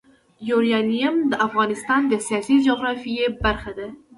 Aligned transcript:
یورانیم 0.49 1.15
د 1.31 1.33
افغانستان 1.47 2.01
د 2.07 2.13
سیاسي 2.27 2.55
جغرافیه 2.67 3.25
برخه 3.43 3.71
ده. 3.77 3.87